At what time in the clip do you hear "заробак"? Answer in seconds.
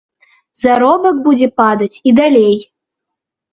0.59-1.15